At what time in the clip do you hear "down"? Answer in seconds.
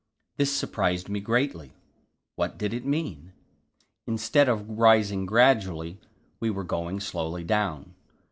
7.43-7.93